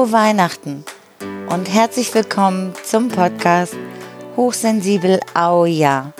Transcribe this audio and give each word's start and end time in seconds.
Frohe 0.00 0.12
Weihnachten 0.12 0.82
und 1.50 1.68
herzlich 1.68 2.14
willkommen 2.14 2.72
zum 2.82 3.08
Podcast 3.08 3.76
Hochsensibel 4.34 5.20
Au 5.34 5.66
Ja. 5.66 6.14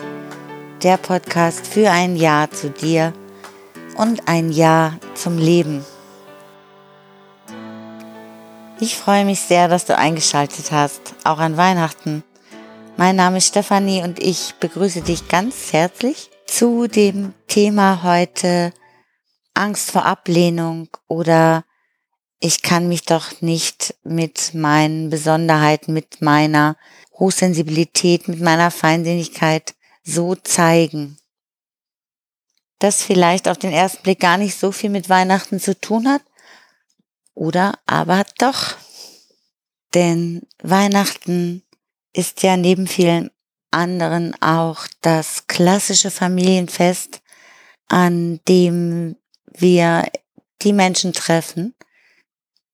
Der 0.82 0.98
Podcast 0.98 1.66
für 1.66 1.90
ein 1.90 2.14
Ja 2.14 2.50
zu 2.50 2.68
dir 2.68 3.14
und 3.96 4.28
ein 4.28 4.52
Ja 4.52 4.98
zum 5.14 5.38
Leben. 5.38 5.82
Ich 8.80 8.98
freue 8.98 9.24
mich 9.24 9.40
sehr, 9.40 9.66
dass 9.66 9.86
du 9.86 9.96
eingeschaltet 9.96 10.70
hast, 10.72 11.14
auch 11.24 11.38
an 11.38 11.56
Weihnachten. 11.56 12.22
Mein 12.98 13.16
Name 13.16 13.38
ist 13.38 13.46
Stefanie 13.46 14.02
und 14.02 14.22
ich 14.22 14.56
begrüße 14.60 15.00
dich 15.00 15.26
ganz 15.28 15.72
herzlich 15.72 16.28
zu 16.44 16.86
dem 16.86 17.32
Thema 17.48 18.02
heute 18.02 18.74
Angst 19.54 19.90
vor 19.90 20.04
Ablehnung 20.04 20.88
oder 21.08 21.64
ich 22.40 22.62
kann 22.62 22.88
mich 22.88 23.02
doch 23.02 23.40
nicht 23.42 23.94
mit 24.02 24.54
meinen 24.54 25.10
Besonderheiten, 25.10 25.92
mit 25.92 26.22
meiner 26.22 26.76
Hochsensibilität, 27.12 28.28
mit 28.28 28.40
meiner 28.40 28.70
Feinsinnigkeit 28.70 29.74
so 30.02 30.34
zeigen. 30.34 31.18
Das 32.78 33.02
vielleicht 33.02 33.46
auf 33.46 33.58
den 33.58 33.72
ersten 33.72 34.02
Blick 34.02 34.20
gar 34.20 34.38
nicht 34.38 34.58
so 34.58 34.72
viel 34.72 34.88
mit 34.88 35.10
Weihnachten 35.10 35.60
zu 35.60 35.78
tun 35.78 36.08
hat, 36.08 36.22
oder 37.34 37.78
aber 37.86 38.24
doch. 38.38 38.76
Denn 39.94 40.42
Weihnachten 40.62 41.62
ist 42.14 42.42
ja 42.42 42.56
neben 42.56 42.86
vielen 42.86 43.30
anderen 43.70 44.34
auch 44.40 44.86
das 45.02 45.46
klassische 45.46 46.10
Familienfest, 46.10 47.20
an 47.88 48.40
dem 48.48 49.16
wir 49.46 50.10
die 50.62 50.72
Menschen 50.72 51.12
treffen, 51.12 51.74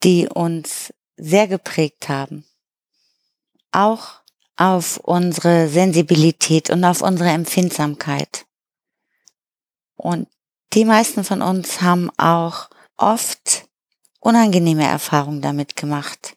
die 0.03 0.29
uns 0.29 0.93
sehr 1.17 1.49
geprägt 1.49 2.09
haben. 2.09 2.45
Auch 3.73 4.21
auf 4.57 4.99
unsere 4.99 5.69
Sensibilität 5.69 6.71
und 6.71 6.85
auf 6.85 7.03
unsere 7.03 7.31
Empfindsamkeit. 7.31 8.47
Und 9.97 10.29
die 10.73 10.85
meisten 10.85 11.25
von 11.25 11.43
uns 11.43 11.83
haben 11.83 12.11
auch 12.19 12.69
oft 12.97 13.67
unangenehme 14.21 14.87
Erfahrungen 14.87 15.43
damit 15.43 15.77
gemacht, 15.77 16.37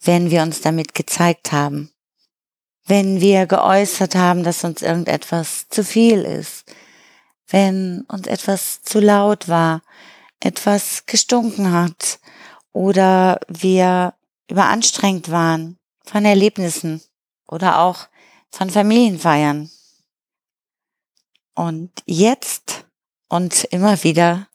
wenn 0.00 0.30
wir 0.30 0.42
uns 0.42 0.60
damit 0.60 0.94
gezeigt 0.94 1.52
haben, 1.52 1.90
wenn 2.86 3.20
wir 3.20 3.46
geäußert 3.46 4.14
haben, 4.14 4.44
dass 4.44 4.62
uns 4.64 4.82
irgendetwas 4.82 5.68
zu 5.68 5.82
viel 5.82 6.20
ist, 6.22 6.64
wenn 7.48 8.02
uns 8.08 8.26
etwas 8.26 8.82
zu 8.82 9.00
laut 9.00 9.48
war, 9.48 9.82
etwas 10.40 11.06
gestunken 11.06 11.72
hat 11.72 12.20
oder 12.76 13.40
wir 13.48 14.12
überanstrengt 14.50 15.30
waren 15.30 15.78
von 16.04 16.26
Erlebnissen 16.26 17.00
oder 17.48 17.80
auch 17.80 18.08
von 18.50 18.68
Familienfeiern. 18.68 19.70
Und 21.54 21.90
jetzt 22.04 22.84
und 23.30 23.64
immer 23.70 24.04
wieder 24.04 24.48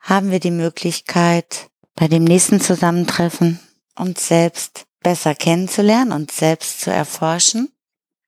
haben 0.00 0.32
wir 0.32 0.40
die 0.40 0.50
Möglichkeit, 0.50 1.70
bei 1.94 2.08
dem 2.08 2.24
nächsten 2.24 2.60
Zusammentreffen 2.60 3.60
uns 3.94 4.26
selbst 4.26 4.86
besser 4.98 5.36
kennenzulernen, 5.36 6.10
uns 6.10 6.36
selbst 6.36 6.80
zu 6.80 6.90
erforschen, 6.90 7.70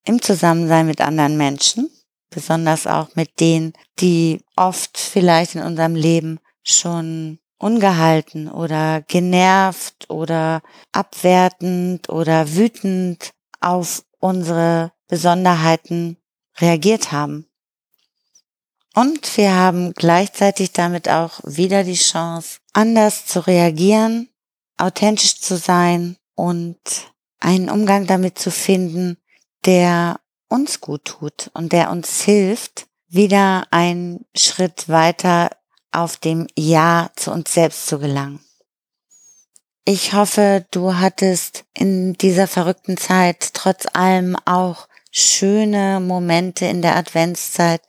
im 0.04 0.22
Zusammensein 0.22 0.86
mit 0.86 1.00
anderen 1.00 1.36
Menschen, 1.36 1.90
besonders 2.30 2.86
auch 2.86 3.16
mit 3.16 3.40
denen, 3.40 3.72
die 3.98 4.44
oft 4.54 4.96
vielleicht 4.96 5.56
in 5.56 5.62
unserem 5.62 5.96
Leben 5.96 6.38
schon 6.62 7.40
ungehalten 7.60 8.50
oder 8.50 9.02
genervt 9.02 10.08
oder 10.08 10.62
abwertend 10.92 12.08
oder 12.08 12.54
wütend 12.56 13.32
auf 13.60 14.02
unsere 14.18 14.92
Besonderheiten 15.08 16.16
reagiert 16.58 17.12
haben. 17.12 17.46
Und 18.94 19.36
wir 19.36 19.54
haben 19.54 19.92
gleichzeitig 19.94 20.72
damit 20.72 21.08
auch 21.08 21.40
wieder 21.44 21.84
die 21.84 21.94
Chance, 21.94 22.58
anders 22.72 23.26
zu 23.26 23.46
reagieren, 23.46 24.28
authentisch 24.76 25.40
zu 25.40 25.56
sein 25.56 26.16
und 26.34 26.80
einen 27.38 27.70
Umgang 27.70 28.06
damit 28.06 28.38
zu 28.38 28.50
finden, 28.50 29.18
der 29.64 30.18
uns 30.48 30.80
gut 30.80 31.04
tut 31.04 31.50
und 31.54 31.72
der 31.72 31.90
uns 31.90 32.22
hilft, 32.22 32.86
wieder 33.08 33.64
einen 33.70 34.24
Schritt 34.34 34.88
weiter 34.88 35.50
auf 35.92 36.16
dem 36.16 36.46
Ja 36.56 37.10
zu 37.16 37.30
uns 37.32 37.52
selbst 37.52 37.86
zu 37.86 37.98
gelangen. 37.98 38.40
Ich 39.84 40.12
hoffe, 40.12 40.66
du 40.70 40.96
hattest 40.96 41.64
in 41.74 42.12
dieser 42.14 42.46
verrückten 42.46 42.96
Zeit 42.96 43.54
trotz 43.54 43.86
allem 43.92 44.36
auch 44.44 44.86
schöne 45.10 46.00
Momente 46.00 46.66
in 46.66 46.82
der 46.82 46.96
Adventszeit, 46.96 47.82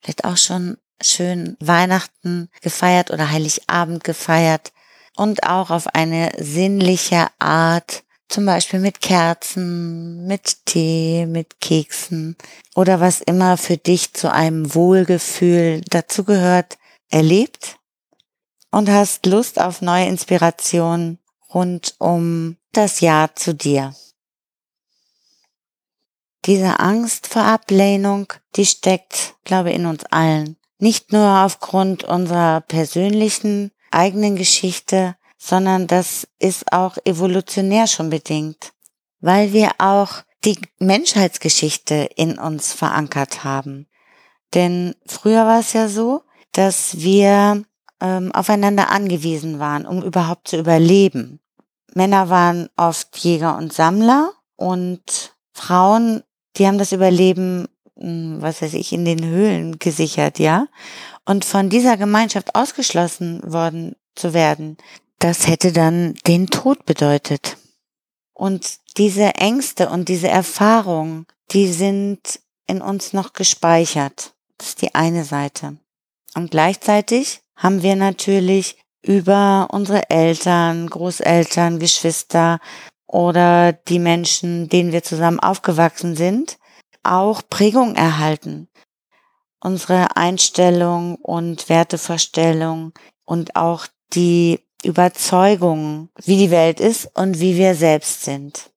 vielleicht 0.00 0.24
auch 0.24 0.36
schon 0.36 0.78
schön 1.02 1.56
Weihnachten 1.60 2.48
gefeiert 2.62 3.10
oder 3.10 3.30
Heiligabend 3.30 4.04
gefeiert 4.04 4.72
und 5.16 5.42
auch 5.44 5.70
auf 5.70 5.88
eine 5.94 6.30
sinnliche 6.38 7.26
Art, 7.38 8.04
zum 8.28 8.46
Beispiel 8.46 8.80
mit 8.80 9.00
Kerzen, 9.00 10.26
mit 10.26 10.64
Tee, 10.66 11.26
mit 11.26 11.60
Keksen 11.60 12.36
oder 12.74 13.00
was 13.00 13.20
immer 13.20 13.56
für 13.56 13.76
dich 13.76 14.14
zu 14.14 14.32
einem 14.32 14.74
Wohlgefühl 14.74 15.82
dazugehört, 15.90 16.78
erlebt 17.10 17.78
und 18.70 18.88
hast 18.88 19.26
Lust 19.26 19.60
auf 19.60 19.82
neue 19.82 20.06
Inspirationen 20.06 21.18
rund 21.52 21.94
um 21.98 22.56
das 22.72 23.00
Jahr 23.00 23.34
zu 23.34 23.54
dir. 23.54 23.94
Diese 26.44 26.78
Angst 26.78 27.26
vor 27.26 27.42
Ablehnung, 27.42 28.32
die 28.54 28.66
steckt, 28.66 29.34
glaube 29.44 29.70
ich, 29.70 29.76
in 29.76 29.86
uns 29.86 30.04
allen. 30.04 30.56
Nicht 30.78 31.12
nur 31.12 31.44
aufgrund 31.44 32.04
unserer 32.04 32.60
persönlichen 32.60 33.72
eigenen 33.90 34.36
Geschichte, 34.36 35.16
sondern 35.38 35.86
das 35.86 36.28
ist 36.38 36.72
auch 36.72 36.98
evolutionär 37.04 37.86
schon 37.86 38.10
bedingt, 38.10 38.72
weil 39.20 39.52
wir 39.52 39.72
auch 39.78 40.22
die 40.44 40.58
Menschheitsgeschichte 40.78 42.08
in 42.14 42.38
uns 42.38 42.72
verankert 42.72 43.42
haben. 43.42 43.88
Denn 44.54 44.94
früher 45.06 45.46
war 45.46 45.60
es 45.60 45.72
ja 45.72 45.88
so, 45.88 46.22
dass 46.56 46.98
wir 46.98 47.64
ähm, 48.00 48.32
aufeinander 48.32 48.90
angewiesen 48.90 49.58
waren, 49.58 49.86
um 49.86 50.02
überhaupt 50.02 50.48
zu 50.48 50.58
überleben. 50.58 51.40
Männer 51.94 52.28
waren 52.28 52.68
oft 52.76 53.16
Jäger 53.18 53.56
und 53.56 53.72
Sammler 53.72 54.32
und 54.56 55.34
Frauen 55.52 56.22
die 56.56 56.66
haben 56.66 56.78
das 56.78 56.92
Überleben, 56.92 57.68
hm, 57.98 58.38
was 58.40 58.62
weiß 58.62 58.74
ich, 58.74 58.92
in 58.92 59.04
den 59.04 59.24
Höhlen 59.24 59.78
gesichert, 59.78 60.38
ja. 60.38 60.68
Und 61.24 61.44
von 61.44 61.68
dieser 61.68 61.96
Gemeinschaft 61.96 62.54
ausgeschlossen 62.54 63.40
worden 63.44 63.96
zu 64.14 64.32
werden, 64.32 64.76
das 65.18 65.46
hätte 65.46 65.72
dann 65.72 66.14
den 66.26 66.46
Tod 66.46 66.86
bedeutet. 66.86 67.56
Und 68.32 68.78
diese 68.96 69.34
Ängste 69.34 69.88
und 69.88 70.08
diese 70.08 70.28
Erfahrungen, 70.28 71.26
die 71.50 71.72
sind 71.72 72.40
in 72.66 72.82
uns 72.82 73.12
noch 73.12 73.32
gespeichert. 73.32 74.34
Das 74.58 74.68
ist 74.68 74.82
die 74.82 74.94
eine 74.94 75.24
Seite. 75.24 75.76
Und 76.36 76.50
gleichzeitig 76.50 77.40
haben 77.56 77.82
wir 77.82 77.96
natürlich 77.96 78.76
über 79.02 79.68
unsere 79.70 80.10
Eltern, 80.10 80.86
Großeltern, 80.90 81.78
Geschwister 81.78 82.60
oder 83.06 83.72
die 83.72 83.98
Menschen, 83.98 84.68
denen 84.68 84.92
wir 84.92 85.02
zusammen 85.02 85.40
aufgewachsen 85.40 86.14
sind, 86.14 86.58
auch 87.02 87.40
Prägung 87.48 87.94
erhalten. 87.94 88.68
Unsere 89.60 90.14
Einstellung 90.14 91.14
und 91.16 91.70
Wertevorstellung 91.70 92.92
und 93.24 93.56
auch 93.56 93.86
die 94.12 94.60
Überzeugung, 94.84 96.10
wie 96.22 96.36
die 96.36 96.50
Welt 96.50 96.80
ist 96.80 97.08
und 97.14 97.40
wie 97.40 97.56
wir 97.56 97.74
selbst 97.74 98.24
sind. 98.24 98.70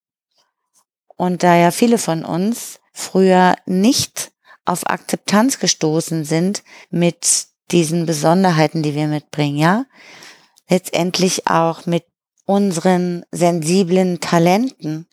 Und 1.18 1.44
da 1.44 1.58
ja 1.58 1.72
viele 1.72 1.98
von 1.98 2.24
uns 2.24 2.80
früher 2.94 3.56
nicht 3.66 4.32
auf 4.64 4.88
Akzeptanz 4.88 5.60
gestoßen 5.60 6.24
sind 6.24 6.64
mit 6.90 7.49
diesen 7.72 8.06
Besonderheiten, 8.06 8.84
die 8.84 8.96
wir 8.96 9.08
mitbringen, 9.08 9.58
ja, 9.58 9.86
letztendlich 10.70 11.48
auch 11.48 11.86
mit 11.86 12.06
unseren 12.46 13.26
sensiblen 13.32 14.20
Talenten, 14.20 15.08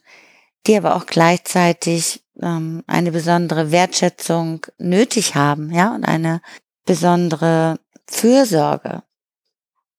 die 0.66 0.76
aber 0.76 0.96
auch 0.96 1.06
gleichzeitig 1.06 2.24
ähm, 2.40 2.82
eine 2.86 3.12
besondere 3.12 3.70
Wertschätzung 3.70 4.66
nötig 4.78 5.34
haben, 5.34 5.70
ja, 5.72 5.94
und 5.94 6.04
eine 6.04 6.40
besondere 6.84 7.78
Fürsorge, 8.06 9.02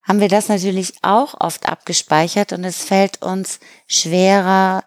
haben 0.04 0.22
wir 0.22 0.30
das 0.30 0.48
natürlich 0.48 0.94
auch 1.02 1.40
oft 1.40 1.68
abgespeichert 1.68 2.54
und 2.54 2.64
es 2.64 2.84
fällt 2.84 3.22
uns 3.22 3.60
schwerer, 3.88 4.84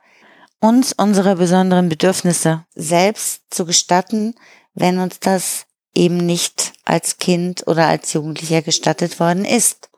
uns 0.61 0.95
unsere 0.95 1.37
besonderen 1.37 1.89
Bedürfnisse 1.89 2.65
selbst 2.75 3.43
zu 3.51 3.67
gestatten, 3.67 4.35
wenn 4.75 4.99
uns 4.99 5.21
das 5.21 5.67
eben 5.95 6.19
nicht 6.19 6.73
als 6.85 7.19
Kind 7.19 7.67
oder 7.67 7.87
als 7.87 8.13
Jugendlicher 8.13 8.63
gestattet 8.63 9.21
worden 9.21 9.45
ist. 9.45 9.91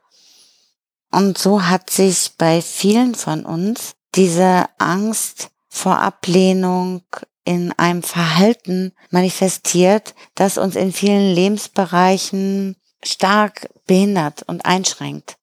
Und 1.11 1.37
so 1.37 1.67
hat 1.67 1.91
sich 1.91 2.33
bei 2.39 2.63
vielen 2.63 3.15
von 3.15 3.45
uns 3.45 3.95
diese 4.15 4.67
Angst 4.79 5.51
vor 5.69 5.99
Ablehnung 5.99 7.03
in 7.45 7.73
einem 7.73 8.03
Verhalten 8.03 8.93
manifestiert, 9.11 10.15
das 10.35 10.59
uns 10.59 10.77
in 10.77 10.93
vielen 10.93 11.35
Lebensbereichen 11.35 12.77
stark 13.03 13.69
behindert 13.87 14.43
und 14.45 14.65
einschränkt. 14.65 15.37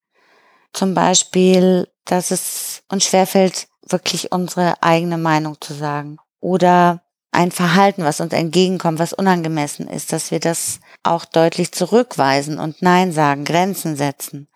Zum 0.73 0.93
Beispiel, 0.93 1.87
dass 2.05 2.31
es 2.31 2.83
uns 2.89 3.05
schwerfällt, 3.05 3.67
wirklich 3.87 4.31
unsere 4.31 4.81
eigene 4.81 5.17
Meinung 5.17 5.57
zu 5.59 5.73
sagen. 5.73 6.17
Oder 6.39 7.01
ein 7.31 7.51
Verhalten, 7.51 8.03
was 8.03 8.21
uns 8.21 8.33
entgegenkommt, 8.33 8.99
was 8.99 9.13
unangemessen 9.13 9.87
ist, 9.87 10.11
dass 10.11 10.31
wir 10.31 10.39
das 10.39 10.79
auch 11.03 11.25
deutlich 11.25 11.71
zurückweisen 11.71 12.59
und 12.59 12.81
Nein 12.81 13.11
sagen, 13.11 13.45
Grenzen 13.45 13.95
setzen. 13.95 14.47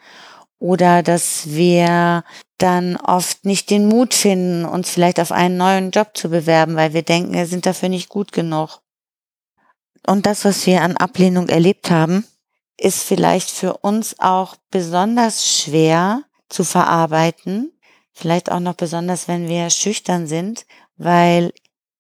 Oder 0.60 1.04
dass 1.04 1.50
wir 1.52 2.24
dann 2.58 2.96
oft 2.96 3.46
nicht 3.46 3.70
den 3.70 3.88
Mut 3.88 4.14
finden, 4.14 4.66
uns 4.66 4.90
vielleicht 4.90 5.20
auf 5.20 5.32
einen 5.32 5.58
neuen 5.58 5.92
Job 5.92 6.12
zu 6.16 6.30
bewerben, 6.30 6.76
weil 6.76 6.94
wir 6.94 7.04
denken, 7.04 7.34
wir 7.34 7.46
sind 7.46 7.66
dafür 7.66 7.90
nicht 7.90 8.10
gut 8.10 8.32
genug. 8.32 8.80
Und 10.08 10.26
das, 10.26 10.46
was 10.46 10.66
wir 10.66 10.82
an 10.82 10.98
Ablehnung 10.98 11.50
erlebt 11.50 11.92
haben, 11.92 12.26
ist 12.78 13.04
vielleicht 13.04 13.50
für 13.50 13.78
uns 13.78 14.20
auch 14.20 14.56
besonders 14.72 15.48
schwer 15.48 16.24
zu 16.50 16.64
verarbeiten. 16.64 17.72
Vielleicht 18.12 18.52
auch 18.52 18.60
noch 18.60 18.76
besonders, 18.76 19.28
wenn 19.28 19.48
wir 19.48 19.70
schüchtern 19.70 20.28
sind, 20.28 20.66
weil 20.98 21.52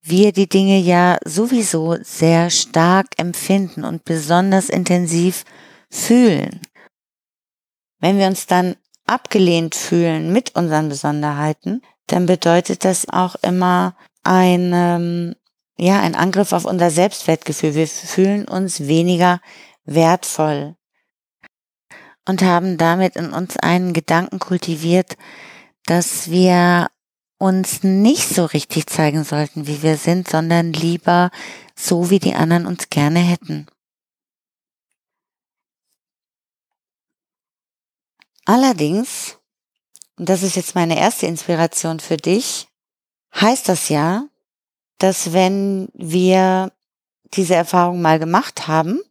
wir 0.03 0.33
die 0.33 0.49
Dinge 0.49 0.79
ja 0.79 1.17
sowieso 1.25 1.95
sehr 2.03 2.49
stark 2.49 3.07
empfinden 3.17 3.85
und 3.85 4.03
besonders 4.03 4.69
intensiv 4.69 5.45
fühlen. 5.89 6.61
Wenn 7.99 8.17
wir 8.17 8.27
uns 8.27 8.45
dann 8.45 8.75
abgelehnt 9.05 9.75
fühlen 9.75 10.33
mit 10.33 10.55
unseren 10.55 10.89
Besonderheiten, 10.89 11.81
dann 12.07 12.25
bedeutet 12.25 12.83
das 12.83 13.07
auch 13.07 13.35
immer 13.41 13.95
ein, 14.23 14.71
ähm, 14.73 15.35
ja, 15.77 16.01
ein 16.01 16.15
Angriff 16.15 16.51
auf 16.51 16.65
unser 16.65 16.91
Selbstwertgefühl. 16.91 17.75
Wir 17.75 17.87
fühlen 17.87 18.45
uns 18.45 18.87
weniger 18.87 19.39
wertvoll 19.85 20.75
und 22.27 22.41
haben 22.41 22.77
damit 22.77 23.15
in 23.15 23.31
uns 23.31 23.57
einen 23.57 23.93
Gedanken 23.93 24.39
kultiviert, 24.39 25.17
dass 25.85 26.29
wir 26.29 26.87
uns 27.43 27.83
nicht 27.83 28.29
so 28.29 28.45
richtig 28.45 28.87
zeigen 28.87 29.25
sollten, 29.25 29.67
wie 29.67 29.83
wir 29.83 29.97
sind, 29.97 30.29
sondern 30.29 30.71
lieber 30.71 31.29
so, 31.75 32.09
wie 32.09 32.19
die 32.19 32.35
anderen 32.35 32.65
uns 32.65 32.89
gerne 32.89 33.19
hätten. 33.19 33.67
Allerdings, 38.45 39.39
und 40.17 40.29
das 40.29 40.41
ist 40.41 40.55
jetzt 40.55 40.73
meine 40.73 40.97
erste 40.97 41.25
Inspiration 41.25 41.99
für 41.99 42.15
dich, 42.15 42.69
heißt 43.35 43.67
das 43.67 43.89
ja, 43.89 44.25
dass 44.97 45.33
wenn 45.33 45.89
wir 45.93 46.71
diese 47.33 47.55
Erfahrung 47.55 48.01
mal 48.01 48.19
gemacht 48.19 48.69
haben, 48.69 49.01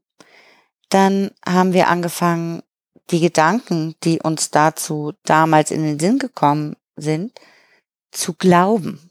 dann 0.88 1.32
haben 1.46 1.74
wir 1.74 1.88
angefangen, 1.88 2.62
die 3.10 3.20
Gedanken, 3.20 3.94
die 4.04 4.20
uns 4.22 4.50
dazu 4.50 5.12
damals 5.24 5.70
in 5.70 5.82
den 5.82 6.00
Sinn 6.00 6.18
gekommen 6.18 6.76
sind, 6.96 7.38
zu 8.12 8.34
glauben. 8.34 9.10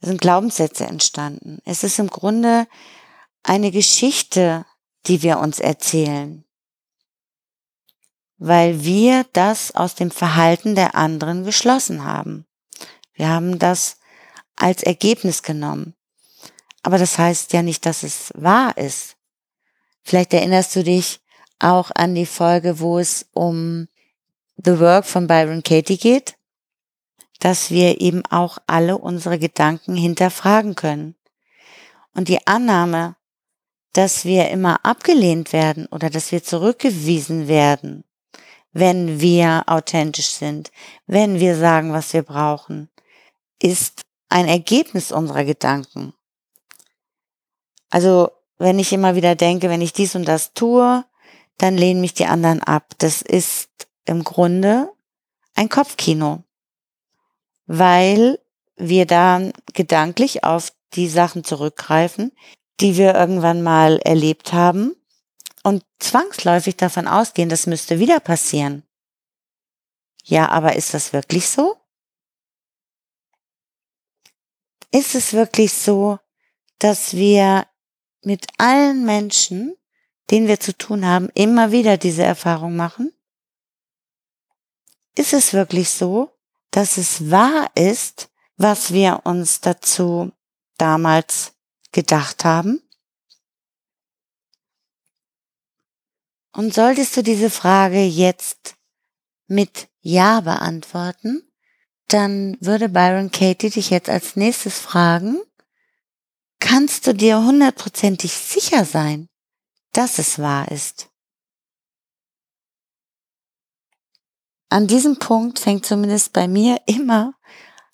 Es 0.00 0.08
sind 0.08 0.20
Glaubenssätze 0.20 0.84
entstanden. 0.84 1.60
Es 1.64 1.82
ist 1.82 1.98
im 1.98 2.08
Grunde 2.08 2.66
eine 3.42 3.70
Geschichte, 3.70 4.66
die 5.06 5.22
wir 5.22 5.38
uns 5.38 5.60
erzählen, 5.60 6.44
weil 8.36 8.84
wir 8.84 9.24
das 9.32 9.74
aus 9.74 9.94
dem 9.94 10.10
Verhalten 10.10 10.74
der 10.74 10.94
anderen 10.94 11.44
geschlossen 11.44 12.04
haben. 12.04 12.46
Wir 13.14 13.28
haben 13.28 13.58
das 13.58 13.98
als 14.56 14.82
Ergebnis 14.82 15.42
genommen. 15.42 15.94
Aber 16.82 16.98
das 16.98 17.18
heißt 17.18 17.52
ja 17.52 17.62
nicht, 17.62 17.86
dass 17.86 18.02
es 18.02 18.30
wahr 18.34 18.76
ist. 18.76 19.16
Vielleicht 20.02 20.34
erinnerst 20.34 20.76
du 20.76 20.84
dich 20.84 21.20
auch 21.58 21.90
an 21.94 22.14
die 22.14 22.26
Folge, 22.26 22.78
wo 22.78 22.98
es 22.98 23.26
um 23.32 23.88
The 24.56 24.78
Work 24.78 25.06
von 25.06 25.26
Byron 25.26 25.62
Katie 25.62 25.96
geht, 25.96 26.36
dass 27.40 27.70
wir 27.70 28.00
eben 28.00 28.24
auch 28.26 28.58
alle 28.66 28.98
unsere 28.98 29.38
Gedanken 29.38 29.96
hinterfragen 29.96 30.74
können. 30.74 31.14
Und 32.14 32.28
die 32.28 32.46
Annahme, 32.46 33.16
dass 33.92 34.24
wir 34.24 34.50
immer 34.50 34.84
abgelehnt 34.84 35.52
werden 35.52 35.86
oder 35.86 36.10
dass 36.10 36.32
wir 36.32 36.42
zurückgewiesen 36.42 37.48
werden, 37.48 38.04
wenn 38.72 39.20
wir 39.20 39.64
authentisch 39.66 40.30
sind, 40.30 40.72
wenn 41.06 41.38
wir 41.38 41.56
sagen, 41.56 41.92
was 41.92 42.12
wir 42.12 42.22
brauchen, 42.22 42.88
ist 43.62 44.02
ein 44.28 44.48
Ergebnis 44.48 45.12
unserer 45.12 45.44
Gedanken. 45.44 46.12
Also 47.90 48.30
wenn 48.58 48.78
ich 48.78 48.92
immer 48.92 49.14
wieder 49.14 49.36
denke, 49.36 49.68
wenn 49.70 49.80
ich 49.80 49.92
dies 49.92 50.16
und 50.16 50.26
das 50.26 50.54
tue, 50.54 51.04
dann 51.58 51.76
lehnen 51.76 52.00
mich 52.00 52.14
die 52.14 52.26
anderen 52.26 52.62
ab. 52.62 52.94
Das 52.98 53.22
ist 53.22 53.68
im 54.04 54.24
Grunde 54.24 54.92
ein 55.54 55.68
Kopfkino, 55.68 56.42
weil 57.66 58.38
wir 58.76 59.06
dann 59.06 59.52
gedanklich 59.72 60.44
auf 60.44 60.72
die 60.94 61.08
Sachen 61.08 61.44
zurückgreifen, 61.44 62.32
die 62.80 62.96
wir 62.96 63.14
irgendwann 63.14 63.62
mal 63.62 63.98
erlebt 63.98 64.52
haben 64.52 64.94
und 65.62 65.84
zwangsläufig 65.98 66.76
davon 66.76 67.06
ausgehen, 67.06 67.48
das 67.48 67.66
müsste 67.66 67.98
wieder 67.98 68.20
passieren. 68.20 68.84
Ja, 70.24 70.48
aber 70.48 70.76
ist 70.76 70.94
das 70.94 71.12
wirklich 71.12 71.48
so? 71.48 71.76
Ist 74.90 75.14
es 75.14 75.32
wirklich 75.32 75.72
so, 75.72 76.18
dass 76.78 77.14
wir 77.14 77.66
mit 78.22 78.46
allen 78.58 79.04
Menschen, 79.04 79.76
denen 80.30 80.48
wir 80.48 80.60
zu 80.60 80.76
tun 80.76 81.04
haben, 81.04 81.28
immer 81.34 81.72
wieder 81.72 81.96
diese 81.96 82.22
Erfahrung 82.22 82.76
machen? 82.76 83.12
Ist 85.16 85.32
es 85.32 85.52
wirklich 85.52 85.90
so, 85.90 86.33
dass 86.74 86.96
es 86.96 87.30
wahr 87.30 87.70
ist, 87.76 88.30
was 88.56 88.92
wir 88.92 89.20
uns 89.22 89.60
dazu 89.60 90.32
damals 90.76 91.52
gedacht 91.92 92.44
haben? 92.44 92.82
Und 96.52 96.74
solltest 96.74 97.16
du 97.16 97.22
diese 97.22 97.48
Frage 97.48 98.02
jetzt 98.02 98.74
mit 99.46 99.88
Ja 100.00 100.40
beantworten, 100.40 101.48
dann 102.08 102.56
würde 102.60 102.88
Byron 102.88 103.30
Katie 103.30 103.70
dich 103.70 103.90
jetzt 103.90 104.08
als 104.08 104.34
nächstes 104.34 104.80
fragen, 104.80 105.40
kannst 106.58 107.06
du 107.06 107.14
dir 107.14 107.38
hundertprozentig 107.38 108.32
sicher 108.32 108.84
sein, 108.84 109.28
dass 109.92 110.18
es 110.18 110.40
wahr 110.40 110.72
ist? 110.72 111.08
An 114.74 114.88
diesem 114.88 115.20
Punkt 115.20 115.60
fängt 115.60 115.86
zumindest 115.86 116.32
bei 116.32 116.48
mir 116.48 116.80
immer 116.86 117.34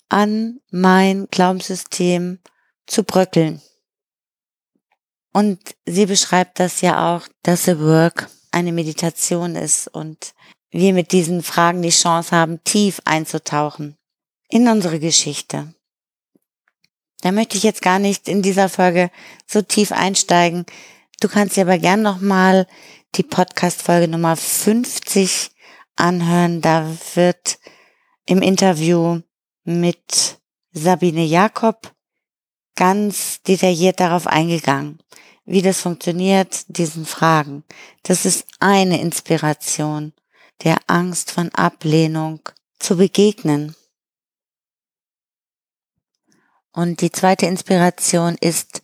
an, 0.09 0.61
mein 0.71 1.27
Glaubenssystem 1.29 2.39
zu 2.87 3.03
bröckeln. 3.03 3.61
Und 5.31 5.59
sie 5.85 6.07
beschreibt 6.07 6.59
das 6.59 6.81
ja 6.81 7.15
auch, 7.15 7.27
dass 7.43 7.65
The 7.65 7.77
Work 7.77 8.31
eine 8.49 8.71
Meditation 8.71 9.55
ist 9.55 9.89
und 9.89 10.33
wir 10.71 10.93
mit 10.93 11.11
diesen 11.11 11.43
Fragen 11.43 11.83
die 11.83 11.89
Chance 11.89 12.35
haben, 12.35 12.63
tief 12.63 12.99
einzutauchen 13.05 13.95
in 14.49 14.67
unsere 14.67 14.99
Geschichte. 14.99 15.75
Da 17.21 17.31
möchte 17.31 17.57
ich 17.57 17.63
jetzt 17.63 17.83
gar 17.83 17.99
nicht 17.99 18.27
in 18.27 18.41
dieser 18.41 18.69
Folge 18.69 19.11
so 19.45 19.61
tief 19.61 19.91
einsteigen. 19.91 20.65
Du 21.19 21.27
kannst 21.27 21.57
dir 21.57 21.61
aber 21.61 21.77
gern 21.77 22.01
nochmal 22.01 22.65
die 23.13 23.23
Podcast-Folge 23.23 24.07
Nummer 24.07 24.35
50 24.35 25.51
anhören. 25.95 26.61
Da 26.61 26.89
wird 27.15 27.59
im 28.25 28.41
Interview 28.41 29.21
mit 29.63 30.39
Sabine 30.71 31.25
Jakob 31.25 31.93
ganz 32.75 33.41
detailliert 33.43 33.99
darauf 33.99 34.27
eingegangen, 34.27 34.99
wie 35.45 35.61
das 35.61 35.81
funktioniert, 35.81 36.65
diesen 36.67 37.05
Fragen. 37.05 37.63
Das 38.03 38.25
ist 38.25 38.45
eine 38.59 39.01
Inspiration, 39.01 40.13
der 40.63 40.77
Angst 40.87 41.31
von 41.31 41.49
Ablehnung 41.49 42.39
zu 42.79 42.97
begegnen. 42.97 43.75
Und 46.71 47.01
die 47.01 47.11
zweite 47.11 47.47
Inspiration 47.47 48.35
ist 48.39 48.81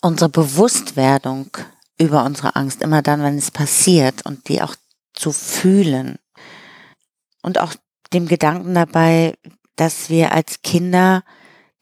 unsere 0.00 0.30
Bewusstwerdung 0.30 1.50
über 1.98 2.24
unsere 2.24 2.54
Angst, 2.54 2.82
immer 2.82 3.02
dann, 3.02 3.22
wenn 3.22 3.38
es 3.38 3.50
passiert 3.50 4.24
und 4.24 4.48
die 4.48 4.62
auch 4.62 4.76
zu 5.16 5.32
fühlen. 5.32 6.18
Und 7.42 7.58
auch 7.58 7.74
dem 8.12 8.28
Gedanken 8.28 8.74
dabei, 8.74 9.34
dass 9.74 10.10
wir 10.10 10.32
als 10.32 10.62
Kinder 10.62 11.24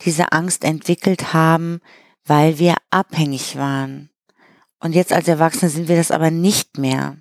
diese 0.03 0.33
Angst 0.33 0.65
entwickelt 0.65 1.33
haben, 1.33 1.81
weil 2.25 2.59
wir 2.59 2.77
abhängig 2.91 3.57
waren. 3.57 4.11
Und 4.81 4.95
jetzt 4.95 5.13
als 5.13 5.29
Erwachsene 5.29 5.71
sind 5.71 5.89
wir 5.89 5.97
das 5.97 6.11
aber 6.11 6.31
nicht 6.31 6.79
mehr. 6.79 7.19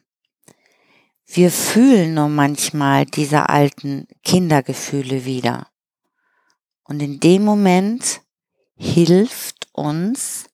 wir 1.25 1.49
fühlen 1.49 2.13
nur 2.13 2.27
manchmal 2.27 3.05
diese 3.05 3.49
alten 3.49 4.07
Kindergefühle 4.23 5.25
wieder. 5.25 5.67
Und 6.83 7.01
in 7.01 7.19
dem 7.19 7.43
Moment 7.43 8.21
hilft 8.75 9.67
uns 9.71 10.45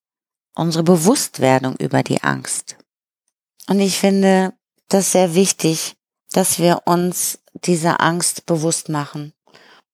unsere 0.53 0.83
Bewusstwerdung 0.83 1.75
über 1.77 2.03
die 2.03 2.21
Angst. 2.21 2.77
Und 3.67 3.79
ich 3.79 3.97
finde 3.97 4.53
das 4.89 5.11
sehr 5.11 5.35
wichtig, 5.35 5.95
dass 6.31 6.59
wir 6.59 6.83
uns 6.85 7.39
diese 7.53 7.99
Angst 7.99 8.45
bewusst 8.45 8.89
machen. 8.89 9.33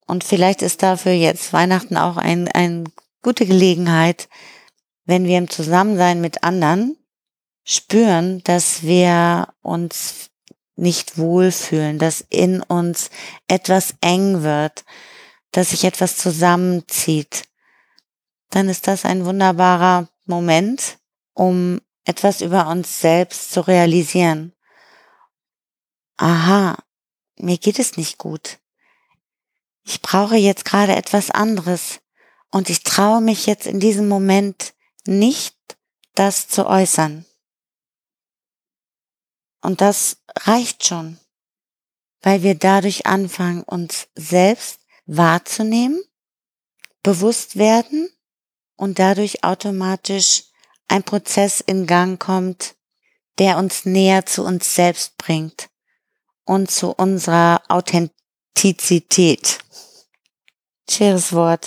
Und 0.06 0.24
vielleicht 0.24 0.62
ist 0.62 0.82
dafür 0.82 1.12
jetzt 1.12 1.52
Weihnachten 1.52 1.96
auch 1.96 2.16
ein, 2.16 2.48
eine 2.48 2.84
gute 3.22 3.46
Gelegenheit, 3.46 4.28
wenn 5.04 5.24
wir 5.24 5.38
im 5.38 5.50
Zusammensein 5.50 6.20
mit 6.20 6.42
anderen 6.44 6.96
spüren, 7.64 8.42
dass 8.44 8.82
wir 8.82 9.48
uns 9.62 10.30
nicht 10.76 11.18
wohlfühlen, 11.18 11.98
dass 11.98 12.24
in 12.28 12.62
uns 12.62 13.10
etwas 13.48 13.94
eng 14.00 14.42
wird, 14.42 14.84
dass 15.52 15.70
sich 15.70 15.84
etwas 15.84 16.16
zusammenzieht, 16.16 17.44
dann 18.50 18.68
ist 18.68 18.86
das 18.86 19.04
ein 19.04 19.24
wunderbarer 19.24 20.08
Moment, 20.26 20.98
um 21.34 21.80
etwas 22.04 22.40
über 22.40 22.68
uns 22.68 23.00
selbst 23.00 23.52
zu 23.52 23.66
realisieren. 23.66 24.52
Aha, 26.18 26.78
mir 27.38 27.58
geht 27.58 27.78
es 27.78 27.98
nicht 27.98 28.16
gut. 28.16 28.58
Ich 29.84 30.00
brauche 30.00 30.36
jetzt 30.36 30.64
gerade 30.64 30.96
etwas 30.96 31.30
anderes 31.30 32.00
und 32.50 32.70
ich 32.70 32.82
traue 32.82 33.20
mich 33.20 33.46
jetzt 33.46 33.66
in 33.66 33.80
diesem 33.80 34.08
Moment 34.08 34.74
nicht, 35.06 35.54
das 36.14 36.48
zu 36.48 36.66
äußern. 36.66 37.26
Und 39.60 39.82
das 39.82 40.22
reicht 40.38 40.86
schon, 40.86 41.20
weil 42.22 42.42
wir 42.42 42.54
dadurch 42.54 43.04
anfangen, 43.04 43.62
uns 43.62 44.08
selbst 44.14 44.80
wahrzunehmen, 45.04 46.02
bewusst 47.02 47.56
werden 47.56 48.08
und 48.76 48.98
dadurch 48.98 49.44
automatisch 49.44 50.44
ein 50.88 51.02
Prozess 51.02 51.60
in 51.60 51.86
Gang 51.86 52.18
kommt, 52.18 52.74
der 53.38 53.58
uns 53.58 53.84
näher 53.84 54.24
zu 54.24 54.44
uns 54.44 54.74
selbst 54.74 55.18
bringt 55.18 55.68
und 56.46 56.70
zu 56.70 56.92
unserer 56.92 57.60
Authentizität. 57.68 59.58
Schweres 60.88 61.32
Wort. 61.34 61.66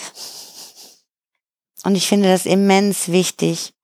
Und 1.84 1.94
ich 1.94 2.08
finde 2.08 2.28
das 2.28 2.46
immens 2.46 3.08
wichtig, 3.08 3.74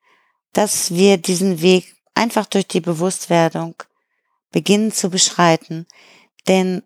dass 0.52 0.90
wir 0.90 1.18
diesen 1.18 1.60
Weg 1.60 1.94
einfach 2.14 2.46
durch 2.46 2.66
die 2.66 2.80
Bewusstwerdung 2.80 3.74
beginnen 4.50 4.90
zu 4.90 5.10
beschreiten. 5.10 5.86
Denn 6.48 6.82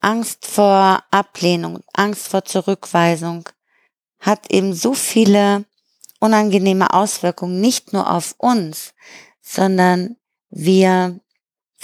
Angst 0.00 0.46
vor 0.46 1.02
Ablehnung, 1.10 1.80
Angst 1.92 2.28
vor 2.28 2.44
Zurückweisung 2.44 3.48
hat 4.20 4.50
eben 4.50 4.74
so 4.74 4.94
viele 4.94 5.64
unangenehme 6.20 6.92
Auswirkungen, 6.92 7.60
nicht 7.60 7.92
nur 7.92 8.10
auf 8.10 8.34
uns, 8.38 8.94
sondern 9.40 10.16
wir 10.50 11.20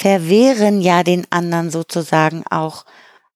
verwehren 0.01 0.81
ja 0.81 1.03
den 1.03 1.31
anderen 1.31 1.71
sozusagen 1.71 2.43
auch 2.47 2.87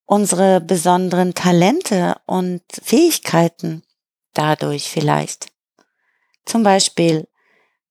unsere 0.07 0.63
besonderen 0.63 1.35
Talente 1.35 2.17
und 2.25 2.63
Fähigkeiten 2.83 3.83
dadurch 4.33 4.89
vielleicht. 4.89 5.49
Zum 6.47 6.63
Beispiel, 6.63 7.29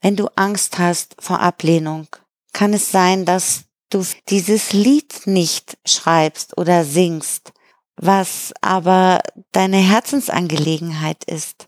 wenn 0.01 0.15
du 0.15 0.27
Angst 0.35 0.79
hast 0.79 1.15
vor 1.19 1.39
Ablehnung, 1.39 2.07
kann 2.51 2.73
es 2.73 2.91
sein, 2.91 3.25
dass 3.25 3.65
du 3.91 4.03
dieses 4.29 4.73
Lied 4.73 5.27
nicht 5.27 5.77
schreibst 5.85 6.57
oder 6.57 6.83
singst, 6.83 7.53
was 7.95 8.53
aber 8.61 9.21
deine 9.51 9.77
Herzensangelegenheit 9.77 11.23
ist. 11.25 11.67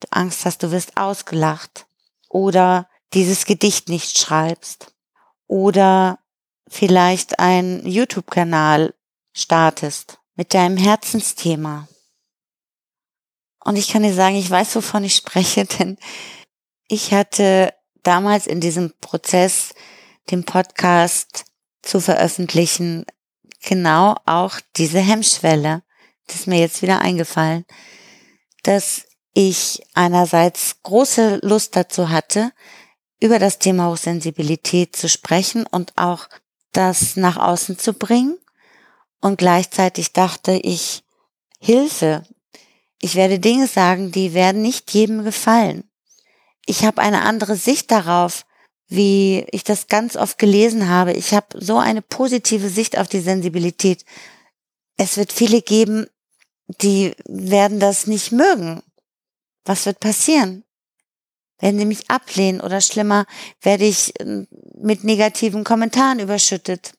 Du 0.00 0.08
Angst 0.10 0.44
hast, 0.44 0.64
du 0.64 0.72
wirst 0.72 0.96
ausgelacht 0.96 1.86
oder 2.28 2.88
dieses 3.14 3.44
Gedicht 3.44 3.88
nicht 3.88 4.18
schreibst 4.18 4.92
oder 5.46 6.18
vielleicht 6.70 7.40
einen 7.40 7.86
YouTube-Kanal 7.86 8.94
startest 9.32 10.18
mit 10.36 10.54
deinem 10.54 10.76
Herzensthema. 10.76 11.88
Und 13.62 13.76
ich 13.76 13.88
kann 13.88 14.02
dir 14.02 14.14
sagen, 14.14 14.36
ich 14.36 14.48
weiß, 14.48 14.76
wovon 14.76 15.04
ich 15.04 15.16
spreche, 15.16 15.64
denn 15.78 15.98
ich 16.88 17.12
hatte 17.12 17.74
damals 18.02 18.46
in 18.46 18.60
diesem 18.60 18.94
Prozess, 19.00 19.74
den 20.30 20.44
Podcast 20.44 21.44
zu 21.82 22.00
veröffentlichen, 22.00 23.04
genau 23.62 24.16
auch 24.24 24.60
diese 24.76 25.00
Hemmschwelle. 25.00 25.82
Das 26.26 26.36
ist 26.36 26.46
mir 26.46 26.60
jetzt 26.60 26.82
wieder 26.82 27.00
eingefallen, 27.00 27.64
dass 28.62 29.06
ich 29.34 29.82
einerseits 29.94 30.82
große 30.82 31.40
Lust 31.42 31.74
dazu 31.76 32.10
hatte, 32.10 32.52
über 33.20 33.38
das 33.38 33.58
Thema 33.58 33.88
Hochsensibilität 33.90 34.96
zu 34.96 35.08
sprechen 35.08 35.66
und 35.66 35.92
auch 35.96 36.28
das 36.72 37.16
nach 37.16 37.36
außen 37.36 37.78
zu 37.78 37.92
bringen. 37.92 38.38
Und 39.20 39.38
gleichzeitig 39.38 40.12
dachte 40.12 40.52
ich, 40.52 41.02
Hilfe, 41.58 42.22
ich 43.00 43.14
werde 43.14 43.38
Dinge 43.38 43.66
sagen, 43.66 44.12
die 44.12 44.34
werden 44.34 44.62
nicht 44.62 44.92
jedem 44.92 45.24
gefallen. 45.24 45.84
Ich 46.66 46.84
habe 46.84 47.02
eine 47.02 47.22
andere 47.22 47.56
Sicht 47.56 47.90
darauf, 47.90 48.46
wie 48.88 49.46
ich 49.52 49.64
das 49.64 49.88
ganz 49.88 50.16
oft 50.16 50.38
gelesen 50.38 50.88
habe. 50.88 51.12
Ich 51.12 51.32
habe 51.32 51.46
so 51.60 51.78
eine 51.78 52.02
positive 52.02 52.68
Sicht 52.68 52.98
auf 52.98 53.08
die 53.08 53.20
Sensibilität. 53.20 54.04
Es 54.96 55.16
wird 55.16 55.32
viele 55.32 55.62
geben, 55.62 56.06
die 56.80 57.14
werden 57.26 57.80
das 57.80 58.06
nicht 58.06 58.32
mögen. 58.32 58.82
Was 59.64 59.86
wird 59.86 60.00
passieren? 60.00 60.64
Werden 61.60 61.78
sie 61.78 61.86
mich 61.86 62.10
ablehnen 62.10 62.60
oder 62.60 62.80
schlimmer, 62.80 63.26
werde 63.60 63.84
ich 63.84 64.12
ähm, 64.20 64.48
mit 64.74 65.04
negativen 65.04 65.64
Kommentaren 65.64 66.18
überschüttet? 66.18 66.94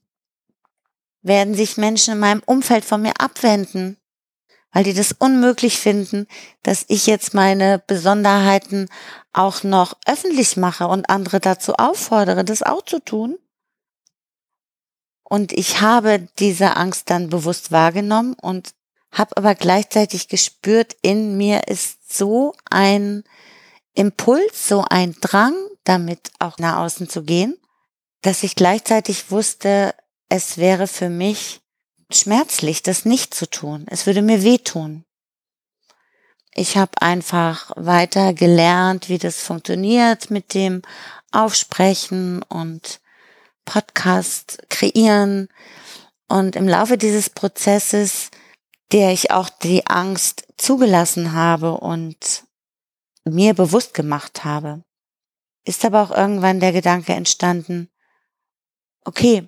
Werden 1.22 1.54
sich 1.54 1.78
Menschen 1.78 2.14
in 2.14 2.20
meinem 2.20 2.44
Umfeld 2.46 2.86
von 2.86 3.02
mir 3.02 3.20
abwenden? 3.20 3.98
weil 4.72 4.84
die 4.84 4.94
das 4.94 5.12
unmöglich 5.12 5.80
finden, 5.80 6.28
dass 6.64 6.86
ich 6.88 7.06
jetzt 7.06 7.34
meine 7.34 7.80
Besonderheiten 7.86 8.90
auch 9.34 9.64
noch 9.64 9.98
öffentlich 10.06 10.58
mache 10.58 10.88
und 10.88 11.10
andere 11.10 11.40
dazu 11.40 11.76
auffordere, 11.76 12.46
das 12.46 12.64
auch 12.64 12.84
zu 12.84 13.00
tun. 13.00 13.38
Und 15.24 15.54
ich 15.54 15.82
habe 15.82 16.28
diese 16.40 16.76
Angst 16.76 17.10
dann 17.10 17.30
bewusst 17.30 17.72
wahrgenommen 17.72 18.36
und 18.42 18.74
habe 19.12 19.36
aber 19.38 19.56
gleichzeitig 19.56 20.28
gespürt, 20.28 20.96
in 21.02 21.38
mir 21.38 21.68
ist 21.68 22.14
so 22.14 22.54
ein 22.70 23.24
Impuls, 23.94 24.68
so 24.68 24.86
ein 24.90 25.16
Drang, 25.22 25.56
damit 25.84 26.32
auch 26.40 26.58
nach 26.58 26.78
außen 26.78 27.10
zu 27.10 27.24
gehen, 27.24 27.58
dass 28.22 28.44
ich 28.44 28.56
gleichzeitig 28.56 29.32
wusste, 29.32 29.94
es 30.30 30.58
wäre 30.58 30.88
für 30.88 31.10
mich 31.10 31.62
schmerzlich, 32.12 32.84
das 32.84 33.06
nicht 33.06 33.34
zu 33.34 33.50
tun. 33.50 33.86
Es 33.90 34.06
würde 34.06 34.22
mir 34.22 34.44
wehtun. 34.44 35.06
Ich 36.54 36.78
habe 36.78 37.02
einfach 37.02 37.72
weiter 37.76 38.34
gelernt, 38.34 39.10
wie 39.10 39.18
das 39.18 39.42
funktioniert 39.42 40.30
mit 40.30 40.54
dem 40.54 40.82
Aufsprechen 41.32 42.44
und 42.44 43.00
Podcast 43.66 44.62
kreieren. 44.70 45.48
Und 46.28 46.56
im 46.56 46.68
Laufe 46.68 46.98
dieses 46.98 47.30
Prozesses, 47.30 48.32
der 48.92 49.12
ich 49.12 49.32
auch 49.32 49.50
die 49.50 49.88
Angst 49.88 50.46
zugelassen 50.58 51.32
habe 51.34 51.78
und 51.78 52.44
mir 53.26 53.54
bewusst 53.54 53.94
gemacht 53.94 54.44
habe, 54.44 54.84
ist 55.64 55.86
aber 55.86 56.02
auch 56.02 56.12
irgendwann 56.12 56.60
der 56.60 56.72
Gedanke 56.72 57.14
entstanden, 57.14 57.90
okay, 59.04 59.48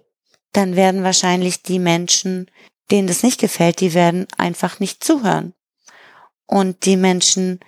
dann 0.51 0.75
werden 0.75 1.03
wahrscheinlich 1.03 1.63
die 1.63 1.80
Menschen, 1.80 2.50
denen 2.92 3.08
das 3.08 3.24
nicht 3.24 3.39
gefällt, 3.39 3.80
die 3.80 3.94
werden 3.94 4.27
einfach 4.38 4.80
nicht 4.80 5.03
zuhören. 5.03 5.53
Und 6.46 6.86
die 6.86 6.98
Menschen, 6.98 7.60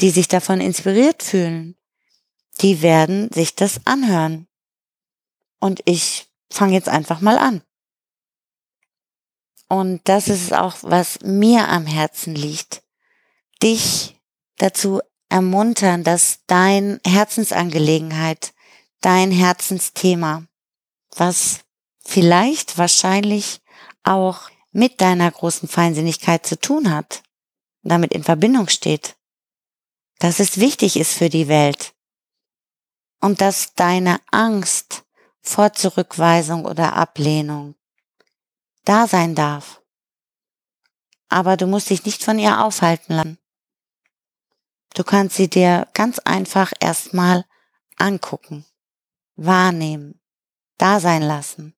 die 0.00 0.10
sich 0.10 0.28
davon 0.28 0.60
inspiriert 0.60 1.22
fühlen, 1.22 1.76
die 2.60 2.82
werden 2.82 3.32
sich 3.32 3.56
das 3.56 3.80
anhören. 3.84 4.46
Und 5.58 5.82
ich 5.84 6.26
fange 6.50 6.74
jetzt 6.74 6.88
einfach 6.88 7.20
mal 7.20 7.38
an. 7.38 7.62
Und 9.68 10.00
das 10.04 10.28
ist 10.28 10.52
auch, 10.52 10.76
was 10.82 11.20
mir 11.20 11.68
am 11.68 11.86
Herzen 11.86 12.34
liegt. 12.34 12.82
Dich 13.62 14.16
dazu 14.56 15.00
ermuntern, 15.28 16.04
dass 16.04 16.40
dein 16.46 17.00
Herzensangelegenheit, 17.06 18.54
dein 19.00 19.30
Herzensthema, 19.30 20.44
was 21.16 21.60
vielleicht 22.04 22.78
wahrscheinlich 22.78 23.60
auch 24.02 24.48
mit 24.72 25.00
deiner 25.00 25.30
großen 25.30 25.68
Feinsinnigkeit 25.68 26.46
zu 26.46 26.58
tun 26.58 26.90
hat, 26.90 27.22
damit 27.82 28.12
in 28.12 28.24
Verbindung 28.24 28.68
steht, 28.68 29.16
dass 30.18 30.40
es 30.40 30.58
wichtig 30.58 30.96
ist 30.96 31.12
für 31.12 31.28
die 31.28 31.48
Welt 31.48 31.94
und 33.20 33.40
dass 33.40 33.74
deine 33.74 34.20
Angst 34.30 35.04
vor 35.40 35.72
Zurückweisung 35.72 36.64
oder 36.64 36.94
Ablehnung 36.94 37.74
da 38.84 39.06
sein 39.06 39.34
darf. 39.34 39.82
Aber 41.28 41.56
du 41.56 41.66
musst 41.66 41.90
dich 41.90 42.04
nicht 42.04 42.24
von 42.24 42.38
ihr 42.38 42.64
aufhalten 42.64 43.14
lassen. 43.14 43.38
Du 44.94 45.04
kannst 45.04 45.36
sie 45.36 45.48
dir 45.48 45.86
ganz 45.94 46.18
einfach 46.18 46.72
erstmal 46.80 47.44
angucken, 47.96 48.64
wahrnehmen, 49.36 50.20
da 50.76 51.00
sein 51.00 51.22
lassen. 51.22 51.74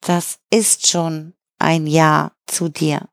Das 0.00 0.38
ist 0.50 0.86
schon 0.86 1.34
ein 1.58 1.86
Ja 1.86 2.32
zu 2.46 2.68
dir. 2.68 3.08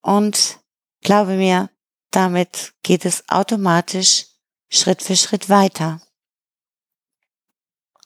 Und 0.00 0.60
glaube 1.00 1.36
mir, 1.36 1.70
damit 2.10 2.74
geht 2.82 3.04
es 3.04 3.28
automatisch 3.28 4.26
Schritt 4.70 5.02
für 5.02 5.16
Schritt 5.16 5.48
weiter. 5.48 6.00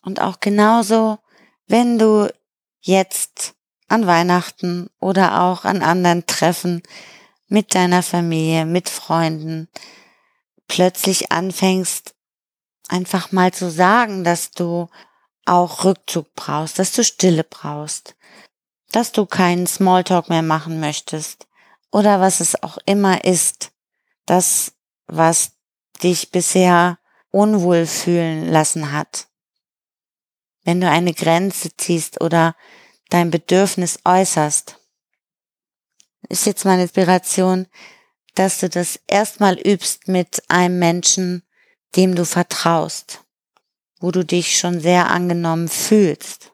Und 0.02 0.21
auch 0.21 0.40
genauso, 0.40 1.18
wenn 1.66 1.99
du 1.99 2.33
jetzt 2.80 3.54
an 3.88 4.07
Weihnachten 4.07 4.90
oder 5.00 5.42
auch 5.42 5.64
an 5.64 5.83
anderen 5.83 6.26
Treffen 6.26 6.83
mit 7.49 7.75
deiner 7.75 8.02
Familie, 8.02 8.64
mit 8.64 8.88
Freunden 8.88 9.69
plötzlich 10.69 11.33
anfängst, 11.33 12.14
einfach 12.88 13.33
mal 13.33 13.52
zu 13.52 13.71
sagen, 13.71 14.25
dass 14.25 14.50
du 14.50 14.88
auch 15.45 15.85
Rückzug 15.85 16.35
brauchst, 16.35 16.78
dass 16.78 16.93
du 16.93 17.02
Stille 17.02 17.45
brauchst, 17.45 18.14
dass 18.93 19.12
du 19.12 19.26
keinen 19.26 19.67
Smalltalk 19.67 20.28
mehr 20.28 20.43
machen 20.43 20.78
möchtest 20.78 21.47
oder 21.90 22.21
was 22.21 22.40
es 22.40 22.62
auch 22.62 22.78
immer 22.85 23.25
ist, 23.25 23.73
das, 24.26 24.73
was 25.07 25.52
dich 26.02 26.31
bisher 26.31 26.99
unwohl 27.31 27.87
fühlen 27.87 28.50
lassen 28.50 28.93
hat. 28.93 29.28
Wenn 30.64 30.81
du 30.81 30.88
eine 30.88 31.14
Grenze 31.14 31.75
ziehst 31.76 32.21
oder 32.21 32.55
dein 33.09 33.31
Bedürfnis 33.31 34.00
äußerst, 34.05 34.77
ist 36.28 36.46
jetzt 36.46 36.64
meine 36.64 36.82
Inspiration, 36.82 37.66
dass 38.34 38.60
du 38.60 38.68
das 38.68 39.00
erstmal 39.06 39.58
übst 39.58 40.08
mit 40.08 40.42
einem 40.48 40.78
Menschen, 40.78 41.42
dem 41.96 42.14
du 42.14 42.25
vertraust, 42.25 43.25
wo 44.00 44.10
du 44.10 44.25
dich 44.25 44.58
schon 44.58 44.80
sehr 44.80 45.10
angenommen 45.10 45.68
fühlst. 45.68 46.52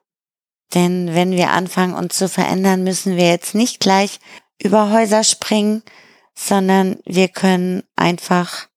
Denn 0.74 1.14
wenn 1.14 1.32
wir 1.32 1.50
anfangen, 1.50 1.94
uns 1.94 2.16
zu 2.16 2.28
verändern, 2.28 2.84
müssen 2.84 3.16
wir 3.16 3.28
jetzt 3.28 3.54
nicht 3.54 3.80
gleich 3.80 4.18
über 4.58 4.90
Häuser 4.90 5.24
springen, 5.24 5.82
sondern 6.34 6.98
wir 7.04 7.28
können 7.28 7.84
einfach 7.96 8.68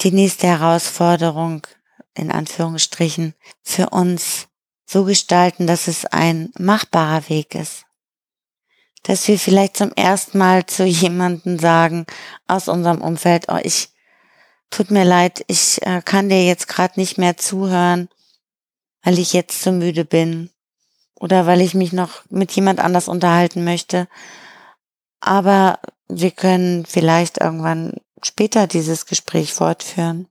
die 0.00 0.10
nächste 0.10 0.46
Herausforderung 0.46 1.66
in 2.14 2.32
Anführungsstrichen 2.32 3.34
für 3.62 3.90
uns 3.90 4.48
so 4.86 5.04
gestalten, 5.04 5.66
dass 5.66 5.86
es 5.86 6.06
ein 6.06 6.50
machbarer 6.58 7.28
Weg 7.28 7.54
ist. 7.54 7.84
Dass 9.04 9.26
wir 9.28 9.38
vielleicht 9.38 9.76
zum 9.76 9.92
ersten 9.92 10.38
Mal 10.38 10.66
zu 10.66 10.84
jemanden 10.84 11.58
sagen 11.58 12.06
aus 12.46 12.68
unserem 12.68 13.00
Umfeld, 13.00 13.46
oh, 13.48 13.58
ich 13.62 13.90
tut 14.70 14.90
mir 14.90 15.04
leid, 15.04 15.44
ich 15.46 15.80
äh, 15.82 16.02
kann 16.04 16.28
dir 16.28 16.44
jetzt 16.44 16.68
gerade 16.68 16.98
nicht 17.00 17.18
mehr 17.18 17.36
zuhören, 17.36 18.08
weil 19.02 19.18
ich 19.18 19.32
jetzt 19.32 19.62
zu 19.62 19.72
müde 19.72 20.04
bin 20.04 20.50
oder 21.14 21.46
weil 21.46 21.60
ich 21.60 21.74
mich 21.74 21.92
noch 21.92 22.22
mit 22.28 22.52
jemand 22.52 22.80
anders 22.80 23.08
unterhalten 23.08 23.64
möchte. 23.64 24.08
Aber 25.20 25.80
wir 26.08 26.30
können 26.30 26.86
vielleicht 26.86 27.38
irgendwann 27.38 27.94
später 28.22 28.66
dieses 28.66 29.06
Gespräch 29.06 29.52
fortführen, 29.52 30.28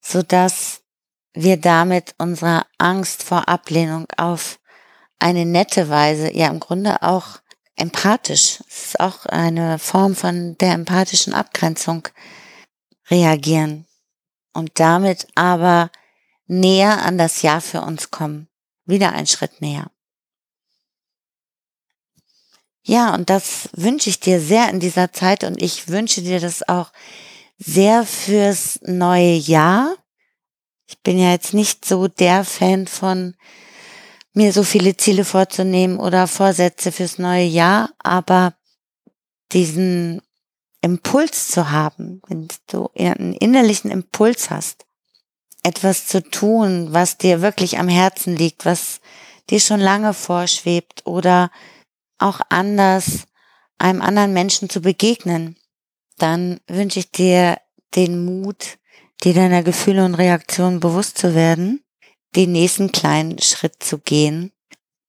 so 0.00 0.22
dass 0.22 0.82
wir 1.34 1.56
damit 1.56 2.14
unserer 2.18 2.66
Angst 2.78 3.22
vor 3.22 3.48
Ablehnung 3.48 4.06
auf 4.16 4.58
eine 5.22 5.46
nette 5.46 5.88
Weise, 5.88 6.34
ja 6.34 6.48
im 6.48 6.60
Grunde 6.60 7.02
auch 7.02 7.40
empathisch, 7.76 8.60
es 8.68 8.86
ist 8.86 9.00
auch 9.00 9.26
eine 9.26 9.78
Form 9.78 10.14
von 10.14 10.56
der 10.58 10.72
empathischen 10.72 11.32
Abgrenzung 11.32 12.08
reagieren 13.10 13.86
und 14.52 14.78
damit 14.78 15.26
aber 15.34 15.90
näher 16.46 17.02
an 17.02 17.18
das 17.18 17.42
Ja 17.42 17.60
für 17.60 17.80
uns 17.80 18.10
kommen, 18.10 18.48
wieder 18.84 19.12
ein 19.12 19.26
Schritt 19.26 19.60
näher. 19.60 19.90
Ja, 22.84 23.14
und 23.14 23.30
das 23.30 23.68
wünsche 23.74 24.10
ich 24.10 24.18
dir 24.18 24.40
sehr 24.40 24.68
in 24.68 24.80
dieser 24.80 25.12
Zeit 25.12 25.44
und 25.44 25.62
ich 25.62 25.88
wünsche 25.88 26.20
dir 26.20 26.40
das 26.40 26.68
auch 26.68 26.92
sehr 27.56 28.04
fürs 28.04 28.80
neue 28.82 29.34
Jahr. 29.34 29.94
Ich 30.88 31.00
bin 31.00 31.18
ja 31.18 31.30
jetzt 31.30 31.54
nicht 31.54 31.84
so 31.84 32.08
der 32.08 32.44
Fan 32.44 32.88
von 32.88 33.36
mir 34.34 34.52
so 34.52 34.62
viele 34.62 34.96
Ziele 34.96 35.24
vorzunehmen 35.24 35.98
oder 35.98 36.26
Vorsätze 36.26 36.92
fürs 36.92 37.18
neue 37.18 37.44
Jahr, 37.44 37.90
aber 37.98 38.54
diesen 39.52 40.22
Impuls 40.80 41.48
zu 41.48 41.70
haben, 41.70 42.22
wenn 42.26 42.48
du 42.68 42.90
einen 42.96 43.34
innerlichen 43.34 43.90
Impuls 43.90 44.50
hast, 44.50 44.86
etwas 45.62 46.06
zu 46.06 46.22
tun, 46.22 46.88
was 46.92 47.18
dir 47.18 47.42
wirklich 47.42 47.78
am 47.78 47.88
Herzen 47.88 48.34
liegt, 48.34 48.64
was 48.64 49.00
dir 49.50 49.60
schon 49.60 49.80
lange 49.80 50.14
vorschwebt 50.14 51.06
oder 51.06 51.50
auch 52.18 52.40
anders 52.48 53.26
einem 53.78 54.00
anderen 54.00 54.32
Menschen 54.32 54.70
zu 54.70 54.80
begegnen, 54.80 55.56
dann 56.18 56.60
wünsche 56.66 57.00
ich 57.00 57.10
dir 57.10 57.58
den 57.94 58.24
Mut, 58.24 58.78
dir 59.22 59.34
deiner 59.34 59.62
Gefühle 59.62 60.04
und 60.04 60.14
Reaktionen 60.14 60.80
bewusst 60.80 61.18
zu 61.18 61.34
werden, 61.34 61.84
den 62.34 62.52
nächsten 62.52 62.92
kleinen 62.92 63.38
Schritt 63.40 63.82
zu 63.82 63.98
gehen. 63.98 64.52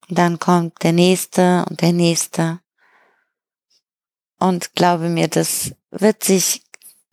Und 0.09 0.17
dann 0.17 0.39
kommt 0.39 0.83
der 0.83 0.93
nächste 0.93 1.65
und 1.69 1.81
der 1.81 1.93
nächste. 1.93 2.59
Und 4.39 4.73
glaube 4.73 5.09
mir, 5.09 5.27
das 5.27 5.73
wird 5.91 6.23
sich 6.23 6.63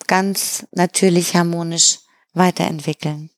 ganz 0.07 0.67
natürlich 0.73 1.37
harmonisch 1.37 1.99
weiterentwickeln. 2.33 3.31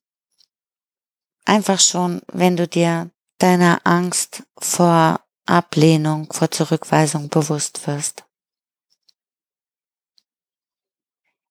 Einfach 1.45 1.81
schon, 1.81 2.23
wenn 2.33 2.57
du 2.57 2.67
dir 2.67 3.11
deiner 3.39 3.81
Angst 3.85 4.45
vor 4.59 5.21
Ablehnung, 5.45 6.33
vor 6.33 6.51
Zurückweisung 6.51 7.29
bewusst 7.29 7.87
wirst. 7.87 8.25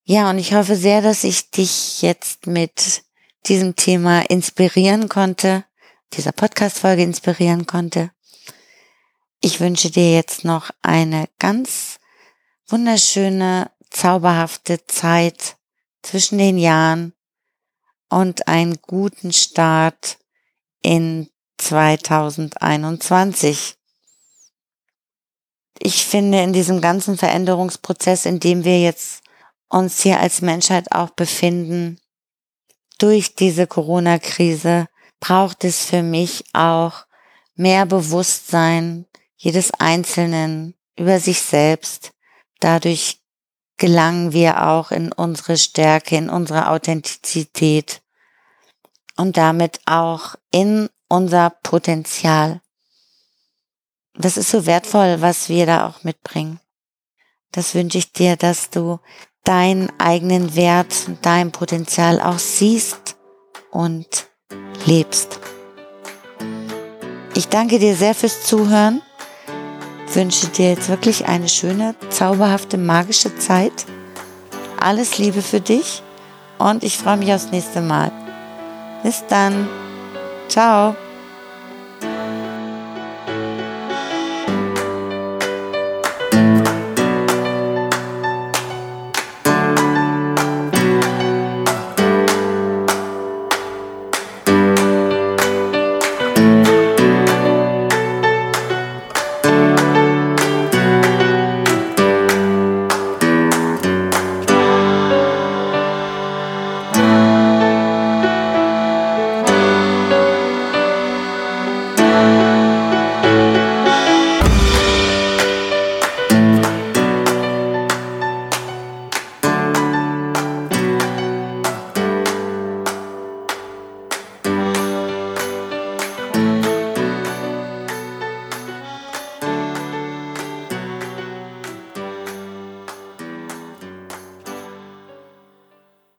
Ja, 0.04 0.30
und 0.30 0.40
ich 0.40 0.54
hoffe 0.54 0.76
sehr, 0.76 1.02
dass 1.02 1.24
ich 1.24 1.52
dich 1.52 2.02
jetzt 2.02 2.48
mit 2.48 3.04
diesem 3.48 3.76
Thema 3.76 4.22
inspirieren 4.30 5.10
konnte, 5.10 5.66
dieser 6.14 6.32
Podcast-Folge 6.32 7.04
inspirieren 7.04 7.66
konnte. 7.66 8.12
Ich 9.42 9.60
wünsche 9.60 9.90
dir 9.90 10.14
jetzt 10.14 10.46
noch 10.46 10.70
eine 10.82 11.28
ganz 11.40 12.00
wunderschöne, 12.68 13.70
zauberhafte 13.90 14.86
Zeit 14.88 15.58
zwischen 16.02 16.38
den 16.38 16.58
Jahren 16.58 17.12
und 18.10 18.48
einen 18.48 18.82
guten 18.82 19.34
Start 19.34 20.18
in 20.82 21.30
2021 21.58 23.76
ich 25.84 26.06
finde, 26.06 26.42
in 26.42 26.54
diesem 26.54 26.80
ganzen 26.80 27.18
Veränderungsprozess, 27.18 28.26
in 28.26 28.40
dem 28.40 28.64
wir 28.64 28.80
jetzt 28.80 29.24
uns 29.68 30.02
hier 30.02 30.20
als 30.20 30.42
Menschheit 30.42 30.92
auch 30.92 31.10
befinden, 31.10 32.00
durch 32.98 33.36
diese 33.36 33.68
Corona-Krise, 33.68 34.88
braucht 35.20 35.64
es 35.64 35.86
für 35.86 36.04
mich 36.04 36.44
auch 36.54 37.06
mehr 37.56 37.86
Bewusstsein 37.86 39.06
jedes 39.38 39.72
Einzelnen 39.72 40.76
über 40.98 41.20
sich 41.20 41.42
selbst. 41.42 42.12
Dadurch 42.60 43.22
gelangen 43.78 44.34
wir 44.34 44.68
auch 44.68 44.92
in 44.92 45.12
unsere 45.12 45.58
Stärke, 45.58 46.16
in 46.16 46.30
unsere 46.30 46.70
Authentizität 46.70 48.02
und 49.18 49.38
damit 49.38 49.80
auch 49.86 50.36
in 50.52 50.90
unser 51.08 51.50
Potenzial. 51.50 52.62
Das 54.14 54.38
ist 54.38 54.52
so 54.52 54.66
wertvoll, 54.66 55.22
was 55.22 55.50
wir 55.50 55.66
da 55.66 55.88
auch 55.88 56.04
mitbringen. 56.04 56.60
Das 57.52 57.76
wünsche 57.76 57.98
ich 57.98 58.14
dir, 58.14 58.36
dass 58.36 58.70
du 58.70 59.00
deinen 59.44 59.92
eigenen 60.00 60.56
Wert 60.56 60.94
und 61.08 61.26
dein 61.26 61.52
Potenzial 61.52 62.22
auch 62.22 62.40
siehst 62.40 63.16
und 63.72 64.28
lebst. 64.86 65.40
Ich 67.36 67.48
danke 67.48 67.80
dir 67.80 67.96
sehr 67.96 68.14
fürs 68.14 68.44
Zuhören, 68.44 69.02
wünsche 70.14 70.48
dir 70.48 70.72
jetzt 70.72 70.90
wirklich 70.90 71.26
eine 71.26 71.50
schöne, 71.50 71.96
zauberhafte, 72.10 72.78
magische 72.78 73.36
Zeit. 73.38 73.86
Alles 74.80 75.18
Liebe 75.18 75.42
für 75.42 75.62
dich 75.62 76.04
und 76.58 76.84
ich 76.84 76.98
freue 76.98 77.18
mich 77.18 77.34
aufs 77.34 77.52
nächste 77.52 77.82
Mal. 77.82 78.12
Bis 79.04 79.24
dann. 79.28 79.68
Ciao. 80.48 80.96